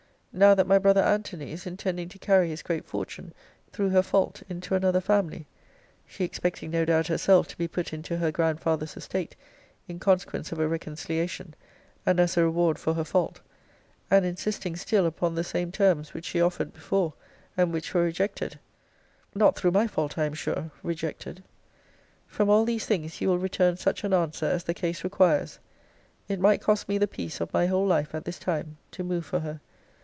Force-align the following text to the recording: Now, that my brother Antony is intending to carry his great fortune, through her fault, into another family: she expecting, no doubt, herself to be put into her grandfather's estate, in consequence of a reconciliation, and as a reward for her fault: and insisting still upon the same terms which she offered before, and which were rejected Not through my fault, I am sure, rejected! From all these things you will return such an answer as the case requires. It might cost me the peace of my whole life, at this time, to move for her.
Now, 0.33 0.55
that 0.55 0.65
my 0.65 0.77
brother 0.79 1.01
Antony 1.01 1.51
is 1.51 1.67
intending 1.67 2.07
to 2.07 2.17
carry 2.17 2.47
his 2.47 2.61
great 2.63 2.85
fortune, 2.85 3.33
through 3.73 3.89
her 3.89 4.01
fault, 4.01 4.41
into 4.47 4.75
another 4.75 5.01
family: 5.01 5.45
she 6.07 6.23
expecting, 6.23 6.71
no 6.71 6.85
doubt, 6.85 7.07
herself 7.07 7.49
to 7.49 7.57
be 7.57 7.67
put 7.67 7.91
into 7.91 8.15
her 8.15 8.31
grandfather's 8.31 8.95
estate, 8.95 9.35
in 9.89 9.99
consequence 9.99 10.53
of 10.53 10.59
a 10.59 10.69
reconciliation, 10.69 11.53
and 12.05 12.17
as 12.17 12.37
a 12.37 12.45
reward 12.45 12.79
for 12.79 12.93
her 12.93 13.03
fault: 13.03 13.41
and 14.09 14.23
insisting 14.23 14.77
still 14.77 15.05
upon 15.05 15.35
the 15.35 15.43
same 15.43 15.69
terms 15.69 16.13
which 16.13 16.23
she 16.27 16.39
offered 16.39 16.71
before, 16.71 17.11
and 17.57 17.73
which 17.73 17.93
were 17.93 18.01
rejected 18.03 18.57
Not 19.35 19.57
through 19.57 19.71
my 19.71 19.85
fault, 19.85 20.17
I 20.17 20.23
am 20.23 20.33
sure, 20.33 20.71
rejected! 20.81 21.43
From 22.25 22.49
all 22.49 22.63
these 22.63 22.85
things 22.85 23.19
you 23.19 23.27
will 23.27 23.37
return 23.37 23.75
such 23.75 24.05
an 24.05 24.13
answer 24.13 24.45
as 24.45 24.63
the 24.63 24.73
case 24.73 25.03
requires. 25.03 25.59
It 26.29 26.39
might 26.39 26.61
cost 26.61 26.87
me 26.87 26.97
the 26.97 27.05
peace 27.05 27.41
of 27.41 27.51
my 27.51 27.65
whole 27.65 27.85
life, 27.85 28.15
at 28.15 28.23
this 28.23 28.39
time, 28.39 28.77
to 28.91 29.03
move 29.03 29.25
for 29.25 29.41
her. 29.41 29.59